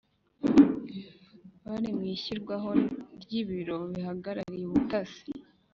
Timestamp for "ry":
3.21-3.31